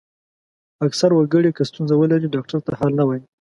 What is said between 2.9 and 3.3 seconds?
نه وايي.